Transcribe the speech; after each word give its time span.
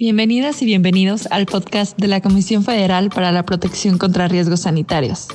Bienvenidas 0.00 0.62
y 0.62 0.64
bienvenidos 0.64 1.28
al 1.30 1.44
podcast 1.44 1.94
de 1.98 2.08
la 2.08 2.22
Comisión 2.22 2.64
Federal 2.64 3.10
para 3.10 3.32
la 3.32 3.44
Protección 3.44 3.98
contra 3.98 4.28
Riesgos 4.28 4.60
Sanitarios. 4.60 5.28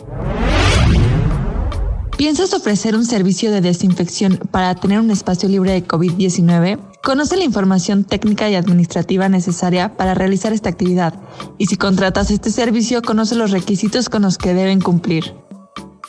¿Piensas 2.17 2.51
ofrecer 2.51 2.95
un 2.95 3.05
servicio 3.05 3.51
de 3.51 3.61
desinfección 3.61 4.39
para 4.49 4.73
tener 4.73 4.99
un 4.99 5.11
espacio 5.11 5.47
libre 5.49 5.73
de 5.73 5.85
COVID-19? 5.85 6.79
Conoce 7.03 7.37
la 7.37 7.43
información 7.43 8.05
técnica 8.05 8.49
y 8.49 8.55
administrativa 8.55 9.29
necesaria 9.29 9.95
para 9.97 10.15
realizar 10.15 10.51
esta 10.51 10.69
actividad 10.69 11.13
y 11.59 11.67
si 11.67 11.77
contratas 11.77 12.31
este 12.31 12.49
servicio, 12.49 13.03
conoce 13.03 13.35
los 13.35 13.51
requisitos 13.51 14.09
con 14.09 14.23
los 14.23 14.39
que 14.39 14.55
deben 14.55 14.81
cumplir. 14.81 15.35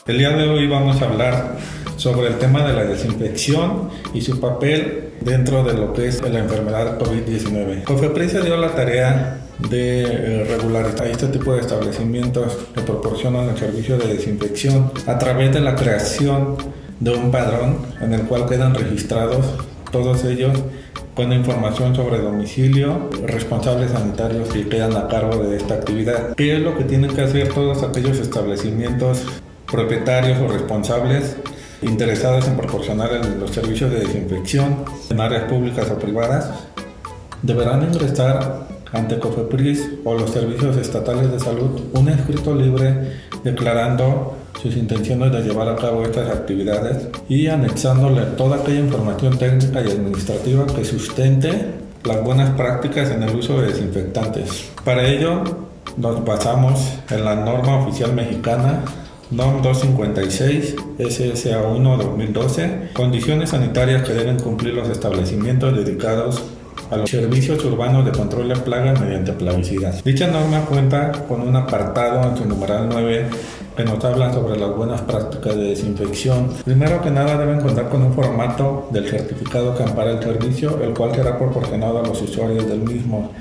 El 0.07 0.17
día 0.17 0.31
de 0.31 0.49
hoy 0.49 0.65
vamos 0.65 0.99
a 1.03 1.05
hablar 1.05 1.59
sobre 2.07 2.29
el 2.29 2.37
tema 2.37 2.65
de 2.65 2.71
la 2.71 2.85
desinfección 2.85 3.89
y 4.13 4.21
su 4.21 4.39
papel 4.39 5.09
dentro 5.19 5.61
de 5.65 5.73
lo 5.73 5.91
que 5.91 6.07
es 6.07 6.21
la 6.21 6.39
enfermedad 6.39 6.97
COVID-19. 6.97 7.83
COFEPRIS 7.83 8.31
se 8.31 8.41
dio 8.43 8.55
la 8.55 8.73
tarea 8.73 9.41
de 9.69 10.03
eh, 10.03 10.43
regularizar 10.45 11.07
este 11.07 11.27
tipo 11.27 11.53
de 11.53 11.59
establecimientos 11.59 12.57
que 12.73 12.79
proporcionan 12.79 13.49
el 13.49 13.57
servicio 13.57 13.97
de 13.97 14.13
desinfección 14.13 14.89
a 15.05 15.17
través 15.17 15.53
de 15.53 15.59
la 15.59 15.75
creación 15.75 16.55
de 17.01 17.13
un 17.13 17.29
padrón 17.29 17.79
en 17.99 18.13
el 18.13 18.21
cual 18.21 18.45
quedan 18.45 18.73
registrados 18.73 19.45
todos 19.91 20.23
ellos 20.23 20.57
con 21.13 21.33
información 21.33 21.93
sobre 21.93 22.19
domicilio, 22.19 23.09
responsables 23.25 23.91
sanitarios 23.91 24.47
que 24.47 24.69
quedan 24.69 24.95
a 24.95 25.09
cargo 25.09 25.43
de 25.43 25.57
esta 25.57 25.73
actividad. 25.73 26.35
¿Qué 26.37 26.55
es 26.55 26.61
lo 26.61 26.77
que 26.77 26.85
tienen 26.85 27.13
que 27.13 27.23
hacer 27.23 27.49
todos 27.49 27.83
aquellos 27.83 28.17
establecimientos 28.19 29.25
propietarios 29.69 30.39
o 30.39 30.47
responsables 30.47 31.35
interesados 31.81 32.47
en 32.47 32.57
proporcionar 32.57 33.11
los 33.39 33.51
servicios 33.51 33.91
de 33.91 33.99
desinfección 33.99 34.83
en 35.09 35.21
áreas 35.21 35.43
públicas 35.43 35.89
o 35.91 35.99
privadas 35.99 36.49
deberán 37.41 37.83
ingresar 37.83 38.67
ante 38.93 39.19
COFEPRIS 39.19 39.89
o 40.05 40.13
los 40.13 40.31
servicios 40.31 40.77
estatales 40.77 41.31
de 41.31 41.39
salud 41.39 41.81
un 41.93 42.09
escrito 42.09 42.55
libre 42.55 43.17
declarando 43.43 44.35
sus 44.61 44.75
intenciones 44.75 45.31
de 45.31 45.41
llevar 45.41 45.69
a 45.69 45.75
cabo 45.75 46.03
estas 46.03 46.29
actividades 46.29 47.07
y 47.29 47.47
anexándole 47.47 48.21
toda 48.37 48.57
aquella 48.57 48.79
información 48.79 49.37
técnica 49.37 49.81
y 49.81 49.91
administrativa 49.91 50.65
que 50.65 50.83
sustente 50.83 51.51
las 52.03 52.23
buenas 52.23 52.51
prácticas 52.51 53.11
en 53.11 53.23
el 53.23 53.35
uso 53.35 53.61
de 53.61 53.67
desinfectantes. 53.67 54.69
Para 54.83 55.05
ello 55.05 55.43
nos 55.97 56.23
basamos 56.23 56.79
en 57.09 57.25
la 57.25 57.35
norma 57.35 57.77
oficial 57.77 58.13
mexicana 58.13 58.81
NOM 59.29 59.61
256 59.61 60.75
SSA1 60.99 61.97
2012, 61.97 62.89
condiciones 62.93 63.49
sanitarias 63.49 64.03
que 64.03 64.13
deben 64.13 64.39
cumplir 64.39 64.73
los 64.73 64.87
establecimientos 64.87 65.75
dedicados 65.75 66.43
a 66.89 66.95
los 66.95 67.09
servicios 67.09 67.63
urbanos 67.65 68.05
de 68.05 68.13
control 68.13 68.47
de 68.47 68.55
plagas 68.55 69.01
mediante 69.01 69.33
plaguicidas. 69.33 70.01
Dicha 70.05 70.27
norma 70.27 70.61
cuenta 70.61 71.11
con 71.27 71.41
un 71.41 71.53
apartado 71.57 72.29
en 72.29 72.37
su 72.37 72.45
numeral 72.45 72.87
9 72.89 73.25
que 73.75 73.83
nos 73.83 74.01
habla 74.05 74.31
sobre 74.31 74.57
las 74.57 74.73
buenas 74.73 75.01
prácticas 75.01 75.57
de 75.57 75.63
desinfección. 75.63 76.49
Primero 76.63 77.01
que 77.01 77.11
nada 77.11 77.37
deben 77.37 77.59
contar 77.59 77.89
con 77.89 78.03
un 78.03 78.13
formato 78.13 78.87
del 78.91 79.09
certificado 79.09 79.75
que 79.75 79.83
ampara 79.83 80.11
el 80.11 80.23
servicio, 80.23 80.81
el 80.81 80.93
cual 80.93 81.13
será 81.13 81.37
proporcionado 81.37 81.99
a 81.99 82.07
los 82.07 82.21
usuarios 82.21 82.65
del 82.65 82.79
mismo. 82.79 83.31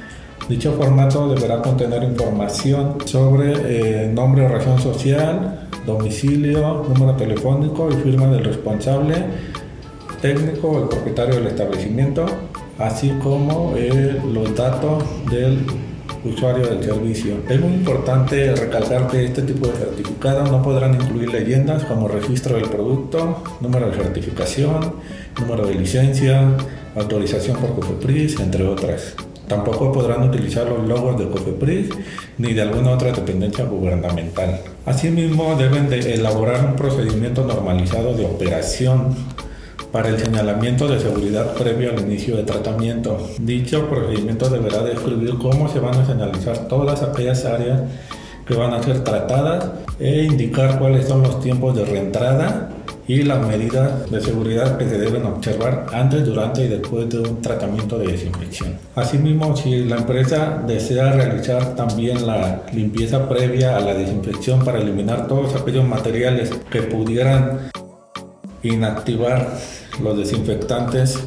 Dicho 0.49 0.75
formato 0.75 1.29
deberá 1.29 1.61
contener 1.61 2.05
información 2.05 2.99
sobre 3.05 4.05
eh, 4.05 4.09
nombre 4.13 4.45
o 4.47 4.49
razón 4.49 4.79
social, 4.81 5.66
domicilio, 5.87 6.85
número 6.89 7.17
telefónico 7.17 7.89
y 7.91 7.95
firma 7.95 8.27
del 8.27 8.45
responsable 8.45 9.15
técnico 10.21 10.69
o 10.69 10.83
el 10.83 10.89
propietario 10.89 11.37
del 11.37 11.47
establecimiento, 11.49 12.27
así 12.79 13.11
como 13.23 13.75
eh, 13.77 14.21
los 14.33 14.55
datos 14.55 15.05
del 15.31 15.65
usuario 16.25 16.67
del 16.67 16.83
servicio. 16.83 17.37
Es 17.49 17.61
muy 17.61 17.75
importante 17.75 18.55
recalcar 18.55 19.07
que 19.09 19.25
este 19.25 19.43
tipo 19.43 19.69
de 19.69 19.75
certificados 19.75 20.51
no 20.51 20.63
podrán 20.63 20.95
incluir 20.95 21.31
leyendas 21.31 21.85
como 21.85 22.09
registro 22.09 22.57
del 22.57 22.69
producto, 22.69 23.43
número 23.61 23.91
de 23.91 23.97
certificación, 23.97 24.95
número 25.41 25.67
de 25.67 25.75
licencia, 25.75 26.57
autorización 26.97 27.59
por 27.59 27.75
COFEPRIS, 27.75 28.41
entre 28.41 28.67
otras. 28.67 29.15
Tampoco 29.49 29.93
podrán 29.93 30.23
utilizar 30.23 30.69
los 30.69 30.87
logos 30.89 31.19
de 31.19 31.29
COFEPRIS 31.29 31.91
ni 32.39 32.53
de 32.53 32.63
alguna 32.63 32.93
otra 32.93 33.13
dependencia 33.13 33.65
gubernamental. 33.65 34.61
Asimismo, 34.85 35.55
deben 35.57 35.89
de 35.89 36.15
elaborar 36.15 36.65
un 36.65 36.77
procedimiento 36.77 37.45
normalizado 37.45 38.15
de 38.15 38.27
operación 38.27 39.15
para 39.93 40.09
el 40.09 40.19
señalamiento 40.19 40.89
de 40.89 41.01
seguridad 41.01 41.55
previo 41.55 41.91
al 41.91 42.01
inicio 42.01 42.37
de 42.37 42.43
tratamiento. 42.43 43.19
Dicho 43.39 43.89
procedimiento 43.89 44.51
deberá 44.51 44.83
describir 44.83 45.39
cómo 45.39 45.69
se 45.69 45.81
van 45.81 45.95
a 45.95 46.05
señalizar 46.05 46.69
todas 46.69 47.03
aquellas 47.03 47.45
áreas 47.45 47.83
que 48.47 48.55
van 48.55 48.75
a 48.75 48.83
ser 48.83 49.03
tratadas 49.05 49.65
e 49.99 50.25
indicar 50.25 50.79
cuáles 50.79 51.09
son 51.09 51.23
los 51.23 51.41
tiempos 51.41 51.75
de 51.75 51.85
reentrada 51.85 52.76
y 53.09 53.23
las 53.23 53.47
medidas 53.47 54.11
de 54.11 54.21
seguridad 54.21 54.77
que 54.79 54.89
se 54.89 54.99
deben 54.99 55.25
observar 55.27 55.87
antes, 55.93 56.25
durante 56.25 56.65
y 56.65 56.69
después 56.69 57.09
de 57.09 57.21
un 57.21 57.41
tratamiento 57.41 57.99
de 57.99 58.13
desinfección. 58.13 58.79
Asimismo, 58.95 59.57
si 59.57 59.85
la 59.85 59.97
empresa 59.97 60.63
desea 60.67 61.13
realizar 61.13 61.77
también 61.77 62.27
la 62.27 62.63
limpieza 62.73 63.29
previa 63.29 63.77
a 63.77 63.81
la 63.81 63.95
desinfección 63.95 64.65
para 64.65 64.79
eliminar 64.79 65.29
todos 65.29 65.55
aquellos 65.55 65.87
materiales 65.87 66.51
que 66.71 66.83
pudieran 66.83 67.71
inactivar 68.63 69.57
los 70.03 70.19
desinfectantes 70.19 71.19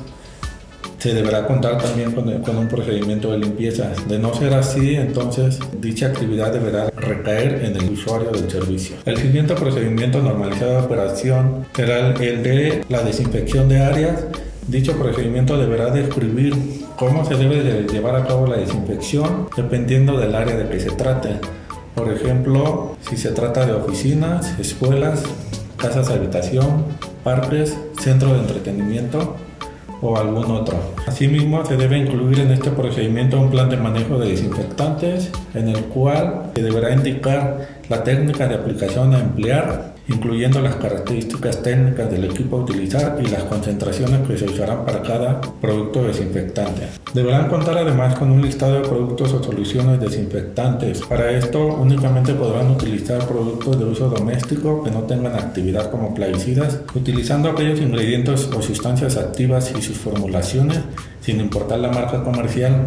se 1.00 1.14
deberá 1.14 1.48
contar 1.48 1.78
también 1.78 2.12
con, 2.12 2.58
un 2.58 2.68
procedimiento 2.68 3.32
de 3.32 3.40
limpieza. 3.40 3.92
De 4.08 4.20
no 4.20 4.34
ser 4.34 4.54
así, 4.54 4.96
entonces 4.96 5.58
dicha 5.80 6.08
actividad 6.08 6.52
deberá 6.52 6.90
recaer 6.92 7.64
en 7.64 7.76
el 7.78 7.92
usuario 7.92 8.32
del 8.32 8.50
servicio. 8.50 8.98
El 9.06 9.18
siguiente 9.18 9.56
procedimiento 9.56 10.22
normalizado 10.22 10.72
de 10.74 10.78
operación 10.80 11.66
será 11.74 12.10
el 12.10 12.44
de 12.44 12.84
la 12.90 13.02
desinfección 13.02 13.70
de 13.70 13.80
áreas. 13.80 14.26
Dicho 14.68 14.98
procedimiento 14.98 15.58
deberá 15.58 15.90
describir 15.90 16.54
cómo 16.98 17.26
se 17.26 17.36
debe 17.36 17.64
de 17.64 17.88
llevar 17.88 18.16
a 18.16 18.26
cabo 18.26 18.46
la 18.46 18.58
desinfección 18.58 19.48
dependiendo 19.56 20.20
del 20.20 20.36
área 20.36 20.58
de 20.58 20.70
que 20.70 20.80
se 20.80 20.92
trate. 20.92 21.30
Por 21.96 22.12
ejemplo, 22.12 22.98
si 23.10 23.18
se 23.18 23.32
trata 23.32 23.66
de 23.66 23.72
oficinas, 23.72 24.60
escuelas, 24.60 25.24
casas 25.78 26.10
de 26.10 26.16
habitación, 26.16 26.84
parques, 27.24 27.78
centro 28.00 28.34
de 28.34 28.40
entretenimiento, 28.40 29.38
o 30.02 30.18
algún 30.18 30.52
otro. 30.52 30.78
Asimismo, 31.08 31.66
se 31.66 31.78
debe 31.78 31.98
incluir 31.98 32.40
en 32.40 32.52
este 32.52 32.72
procedimiento 32.72 33.40
un 33.40 33.50
plan 33.50 33.70
de 33.70 33.78
manejo 33.78 34.18
de 34.18 34.30
desinfectantes 34.30 35.32
en 35.54 35.70
el 35.70 35.86
cual 35.86 36.52
se 36.56 36.64
deberá 36.64 36.94
indicar 36.94 37.68
la 37.90 38.04
técnica 38.04 38.48
de 38.48 38.56
aplicación 38.56 39.14
a 39.14 39.20
emplear 39.20 39.99
incluyendo 40.10 40.62
las 40.62 40.76
características 40.76 41.62
técnicas 41.62 42.10
del 42.10 42.26
equipo 42.26 42.58
a 42.58 42.62
utilizar 42.62 43.18
y 43.24 43.28
las 43.28 43.44
concentraciones 43.44 44.28
que 44.28 44.38
se 44.38 44.46
usarán 44.46 44.86
para 44.86 45.02
cada 45.02 45.40
producto 45.40 46.04
desinfectante. 46.04 46.88
Deberán 47.14 47.48
contar 47.48 47.78
además 47.78 48.18
con 48.18 48.32
un 48.32 48.42
listado 48.42 48.82
de 48.82 48.88
productos 48.88 49.34
o 49.34 49.44
soluciones 49.44 50.00
desinfectantes. 50.00 51.02
Para 51.02 51.32
esto 51.32 51.60
únicamente 51.66 52.34
podrán 52.34 52.72
utilizar 52.72 53.26
productos 53.28 53.80
de 53.80 53.86
uso 53.86 54.10
doméstico 54.10 54.84
que 54.84 54.92
no 54.92 55.04
tengan 55.04 55.36
actividad 55.36 55.92
como 55.92 56.14
plaguicidas, 56.14 56.80
utilizando 56.96 57.50
aquellos 57.50 57.80
ingredientes 57.80 58.50
o 58.56 58.62
sustancias 58.62 59.18
activas 59.18 59.72
y 59.78 59.82
sus 59.82 59.98
formulaciones, 59.98 60.80
sin 61.22 61.40
importar 61.40 61.80
la 61.80 61.92
marca 61.92 62.24
comercial, 62.24 62.86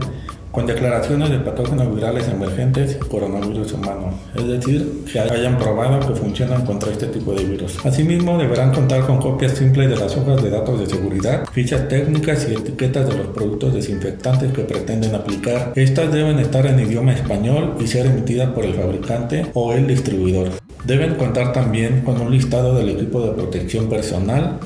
con 0.52 0.66
declaraciones 0.66 1.30
de 1.30 1.38
patógenos 1.38 1.94
virales 1.94 2.28
emergentes 2.28 2.96
coronavirus 3.08 3.72
humano, 3.72 4.14
es 4.34 4.46
decir, 4.46 5.04
que 5.10 5.18
hayan 5.18 5.58
probado 5.58 6.06
que 6.06 6.14
funcionan 6.14 6.64
contra 6.64 6.92
este 6.92 7.06
tipo 7.06 7.32
de 7.32 7.44
virus. 7.44 7.84
Asimismo, 7.84 8.38
deberán 8.38 8.72
contar 8.72 9.06
con 9.06 9.18
copias 9.18 9.52
simples 9.52 9.88
de 9.88 9.96
las 9.96 10.16
hojas 10.16 10.42
de 10.42 10.50
datos 10.50 10.78
de 10.78 10.86
seguridad, 10.86 11.44
fichas 11.52 11.88
técnicas 11.88 12.46
y 12.48 12.54
etiquetas 12.54 13.08
de 13.08 13.16
los 13.16 13.28
productos 13.28 13.74
desinfectantes 13.74 14.52
que 14.52 14.62
pretenden 14.62 15.14
aplicar. 15.14 15.72
Estas 15.74 16.12
deben 16.12 16.38
estar 16.38 16.66
en 16.66 16.78
idioma 16.78 17.14
español 17.14 17.74
y 17.80 17.86
ser 17.86 18.06
emitidas 18.06 18.50
por 18.50 18.64
el 18.64 18.74
fabricante 18.74 19.46
o 19.54 19.72
el 19.72 19.86
distribuidor. 19.86 20.50
Deben 20.84 21.14
contar 21.14 21.52
también 21.52 22.02
con 22.02 22.20
un 22.20 22.30
listado 22.30 22.74
del 22.74 22.90
equipo 22.90 23.24
de 23.24 23.32
protección 23.32 23.88
personal 23.88 24.58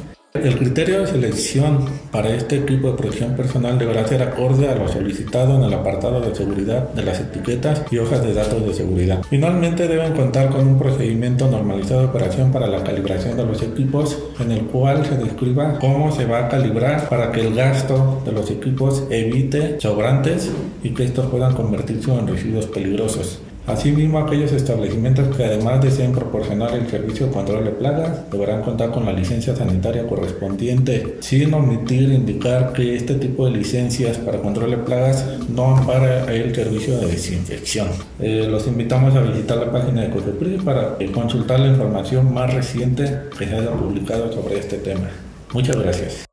el 0.45 0.59
criterio 0.59 1.01
de 1.01 1.07
selección 1.07 1.85
para 2.11 2.31
este 2.31 2.57
equipo 2.57 2.89
de 2.89 2.97
protección 2.97 3.35
personal 3.35 3.79
deberá 3.79 4.07
ser 4.07 4.23
acorde 4.23 4.69
a 4.69 4.75
lo 4.75 4.89
solicitado 4.89 5.57
en 5.57 5.65
el 5.65 5.75
apartado 5.75 6.21
de 6.21 6.35
seguridad 6.35 6.89
de 6.91 7.03
las 7.03 7.21
etiquetas 7.21 7.83
y 7.91 7.99
hojas 7.99 8.23
de 8.25 8.35
datos 8.35 8.65
de 8.67 8.75
seguridad. 8.75 9.23
Finalmente 9.29 9.89
deben 9.89 10.13
contar 10.15 10.51
con 10.51 10.67
un 10.67 10.79
procedimiento 10.79 11.49
normalizado 11.49 12.01
de 12.01 12.07
operación 12.07 12.53
para 12.53 12.67
la 12.67 12.83
calibración 12.83 13.37
de 13.37 13.45
los 13.45 13.63
equipos 13.63 14.19
en 14.41 14.53
el 14.53 14.63
cual 14.67 15.05
se 15.05 15.17
describa 15.17 15.79
cómo 15.79 16.13
se 16.13 16.27
va 16.27 16.47
a 16.47 16.49
calibrar 16.49 17.09
para 17.09 17.33
que 17.33 17.47
el 17.47 17.55
gasto 17.55 18.23
de 18.25 18.33
los 18.33 18.51
equipos 18.51 19.05
evite 19.11 19.81
sobrantes 19.81 20.51
y 20.83 20.91
que 20.91 21.05
estos 21.05 21.27
puedan 21.27 21.55
convertirse 21.55 22.13
en 22.13 22.27
residuos 22.27 22.67
peligrosos. 22.67 23.41
Asimismo, 23.67 24.21
aquellos 24.21 24.53
establecimientos 24.53 25.37
que 25.37 25.45
además 25.45 25.83
deseen 25.83 26.13
proporcionar 26.13 26.75
el 26.75 26.89
servicio 26.89 27.27
de 27.27 27.33
control 27.33 27.65
de 27.65 27.71
plagas 27.73 28.31
deberán 28.31 28.63
contar 28.63 28.93
con 28.93 29.05
la 29.05 29.13
licencia 29.13 29.57
sanitaria 29.57 30.07
correspondiente, 30.07 31.17
sin 31.21 31.53
omitir 31.53 32.13
indicar 32.13 32.73
que 32.73 32.95
este 32.95 33.15
tipo 33.15 33.47
de 33.47 33.53
licencias 33.53 34.19
para 34.19 34.39
control 34.39 34.71
de 34.71 34.77
plagas 34.79 35.25
no 35.49 35.77
ampara 35.77 36.33
el 36.33 36.55
servicio 36.55 36.99
de 36.99 37.07
desinfección. 37.07 37.89
Eh, 38.21 38.47
los 38.49 38.67
invitamos 38.67 39.15
a 39.17 39.21
visitar 39.21 39.59
la 39.59 39.73
página 39.73 40.03
de 40.03 40.11
COFEPRIS 40.11 40.63
para 40.63 40.97
consultar 41.13 41.61
la 41.61 41.69
información 41.69 42.33
más 42.33 42.55
reciente 42.55 43.21
que 43.37 43.47
se 43.47 43.55
haya 43.55 43.71
publicado 43.71 44.33
sobre 44.33 44.59
este 44.59 44.79
tema. 44.79 45.11
Muchas 45.53 45.77
gracias. 45.77 46.26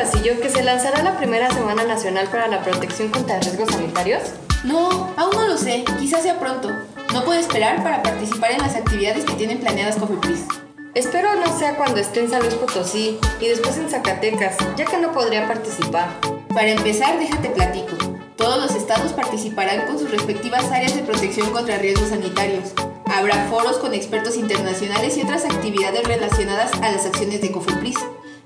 Que 0.00 0.48
se 0.48 0.62
lanzará 0.62 1.02
la 1.02 1.18
primera 1.18 1.50
Semana 1.50 1.84
Nacional 1.84 2.26
para 2.28 2.48
la 2.48 2.62
Protección 2.62 3.10
contra 3.10 3.38
Riesgos 3.38 3.68
Sanitarios. 3.70 4.22
No, 4.64 5.10
aún 5.18 5.32
no 5.34 5.46
lo 5.46 5.58
sé, 5.58 5.84
quizás 5.98 6.22
sea 6.22 6.40
pronto. 6.40 6.70
No 7.12 7.22
puedo 7.22 7.38
esperar 7.38 7.82
para 7.82 8.02
participar 8.02 8.52
en 8.52 8.62
las 8.62 8.76
actividades 8.76 9.24
que 9.24 9.34
tienen 9.34 9.60
planeadas 9.60 9.96
Cofepris. 9.96 10.46
Espero 10.94 11.34
no 11.34 11.58
sea 11.58 11.76
cuando 11.76 12.00
esté 12.00 12.20
en 12.20 12.30
San 12.30 12.40
Luis 12.40 12.54
Potosí 12.54 13.18
y 13.40 13.48
después 13.48 13.76
en 13.76 13.90
Zacatecas, 13.90 14.56
ya 14.74 14.86
que 14.86 14.96
no 14.96 15.12
podría 15.12 15.46
participar. 15.46 16.08
Para 16.48 16.70
empezar, 16.70 17.18
déjate 17.18 17.50
platico. 17.50 17.96
Todos 18.36 18.56
los 18.58 18.74
estados 18.74 19.12
participarán 19.12 19.86
con 19.86 19.98
sus 19.98 20.10
respectivas 20.10 20.64
áreas 20.72 20.94
de 20.94 21.02
protección 21.02 21.50
contra 21.50 21.76
riesgos 21.76 22.08
sanitarios. 22.08 22.72
Habrá 23.04 23.48
foros 23.50 23.76
con 23.76 23.92
expertos 23.92 24.38
internacionales 24.38 25.18
y 25.18 25.22
otras 25.22 25.44
actividades 25.44 26.04
relacionadas 26.04 26.72
a 26.80 26.90
las 26.90 27.04
acciones 27.04 27.42
de 27.42 27.52
Cofepris. 27.52 27.98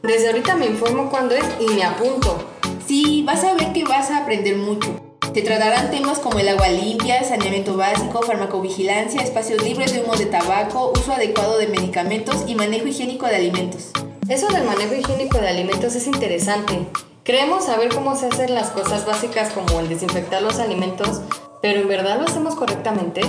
Desde 0.04 0.26
ahorita 0.26 0.54
me 0.56 0.66
informo 0.66 1.08
cuándo 1.08 1.34
es 1.34 1.46
y 1.58 1.72
me 1.72 1.82
apunto. 1.82 2.36
Sí, 2.86 3.22
vas 3.26 3.42
a 3.42 3.54
ver 3.54 3.72
que 3.72 3.84
vas 3.84 4.10
a 4.10 4.18
aprender 4.18 4.54
mucho. 4.54 5.00
Te 5.32 5.40
tratarán 5.40 5.90
temas 5.90 6.18
como 6.18 6.38
el 6.38 6.48
agua 6.50 6.68
limpia, 6.68 7.24
saneamiento 7.24 7.74
básico, 7.78 8.20
farmacovigilancia, 8.20 9.22
espacios 9.22 9.62
libres 9.62 9.94
de 9.94 10.02
humo 10.02 10.14
de 10.14 10.26
tabaco, 10.26 10.92
uso 10.94 11.14
adecuado 11.14 11.56
de 11.56 11.68
medicamentos 11.68 12.44
y 12.46 12.54
manejo 12.54 12.86
higiénico 12.86 13.24
de 13.24 13.36
alimentos. 13.36 13.92
Eso 14.28 14.48
del 14.48 14.64
manejo 14.64 14.94
higiénico 14.94 15.38
de 15.38 15.48
alimentos 15.48 15.94
es 15.94 16.06
interesante. 16.06 16.86
Creemos 17.22 17.64
saber 17.64 17.88
cómo 17.88 18.14
se 18.14 18.26
hacen 18.26 18.54
las 18.54 18.72
cosas 18.72 19.06
básicas 19.06 19.54
como 19.54 19.80
el 19.80 19.88
desinfectar 19.88 20.42
los 20.42 20.58
alimentos, 20.58 21.22
pero 21.62 21.80
¿en 21.80 21.88
verdad 21.88 22.20
lo 22.20 22.26
hacemos 22.26 22.56
correctamente? 22.56 23.22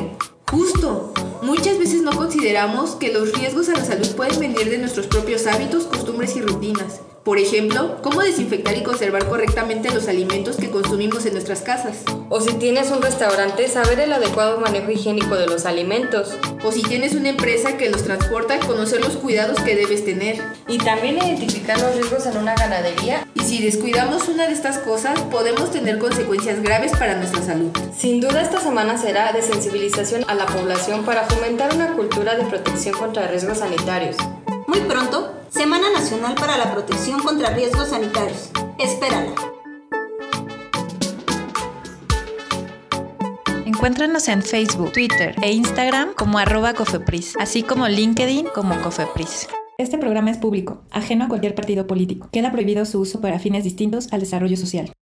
Justo. 0.56 1.12
Muchas 1.42 1.78
veces 1.78 2.02
no 2.02 2.16
consideramos 2.16 2.92
que 2.92 3.12
los 3.12 3.34
riesgos 3.34 3.68
a 3.68 3.74
la 3.74 3.84
salud 3.84 4.07
pueden 4.16 4.40
venir 4.40 4.69
de 4.69 4.78
nuestros 4.78 5.06
propios 5.06 5.48
hábitos, 5.48 5.84
costumbres 5.84 6.34
y 6.38 6.42
rutinas. 6.42 7.02
Por 7.25 7.39
ejemplo, 7.39 7.98
cómo 8.04 8.22
desinfectar 8.22 8.77
y 8.77 8.83
conservar 8.83 9.27
correctamente 9.27 9.92
los 9.92 10.07
alimentos 10.07 10.57
que 10.57 10.69
consumimos 10.69 11.25
en 11.25 11.33
nuestras 11.33 11.62
casas. 11.62 12.04
O 12.30 12.39
si 12.39 12.54
tienes 12.54 12.92
un 12.92 13.01
restaurante, 13.01 13.68
saber 13.68 14.00
el 14.00 14.13
adecuado 14.13 14.60
manejo 14.60 14.92
higiénico 14.92 15.33
de 15.36 15.48
los 15.48 15.66
alimentos. 15.66 16.36
O 16.63 16.72
si 16.72 16.83
tienes 16.83 17.16
una 17.16 17.30
empresa 17.30 17.77
que 17.77 17.89
los 17.89 18.04
transporta, 18.04 18.60
conocer 18.60 19.01
los 19.01 19.18
cuidados 19.18 19.60
que 19.62 19.75
debes 19.75 20.06
tener. 20.06 20.39
Y 20.68 20.77
también 20.77 21.18
identificar 21.18 21.80
los 21.81 21.95
riesgos 21.95 22.27
en 22.27 22.38
una 22.38 22.54
ganadería. 22.54 23.27
Y 23.33 23.39
si 23.39 23.60
descuidamos 23.60 24.30
una 24.30 24.45
de 24.45 24.54
estas 24.54 24.77
cosas, 24.77 25.19
podemos 25.31 25.72
tener 25.72 25.98
consecuencias 25.98 26.62
graves 26.62 26.92
para 26.92 27.16
nuestra 27.16 27.42
salud. 27.42 27.72
Sin 27.98 28.22
duda 28.22 28.44
esta 28.44 28.62
semana 28.62 29.00
será 29.00 29.33
de 29.33 29.42
sensibilización 29.42 30.25
a 30.27 30.36
la 30.36 30.45
población 30.45 31.04
para 31.04 31.24
fomentar 31.24 31.74
una 31.74 31.94
cultura 31.94 32.36
de 32.36 32.45
protección 32.45 32.95
contra 32.95 33.25
riesgos 33.25 33.57
sanitarios. 33.57 34.16
Muy 34.68 34.81
pronto, 34.81 35.35
Semana 35.65 35.91
Nacional 35.91 36.35
para 36.35 36.57
la 36.57 36.71
Protección 36.71 37.19
contra 37.21 37.50
Riesgos 37.50 37.88
Sanitarios. 37.88 38.51
Espérala. 38.77 39.33
Encuéntranos 43.65 44.27
en 44.27 44.44
Facebook, 44.44 44.91
Twitter 44.91 45.35
e 45.41 45.53
Instagram 45.53 46.13
como 46.13 46.38
arroba 46.38 46.75
cofepris, 46.75 47.33
así 47.39 47.63
como 47.63 47.88
LinkedIn 47.88 48.45
como 48.53 48.79
cofepris. 48.79 49.47
Este 49.79 49.97
programa 49.97 50.29
es 50.29 50.38
público, 50.38 50.83
ajeno 50.91 51.25
a 51.25 51.29
cualquier 51.29 51.56
partido 51.56 51.88
político. 51.88 52.29
Queda 52.31 52.51
prohibido 52.51 52.85
su 52.85 53.00
uso 53.00 53.19
para 53.19 53.39
fines 53.39 53.63
distintos 53.63 54.13
al 54.13 54.19
desarrollo 54.19 54.57
social. 54.57 54.94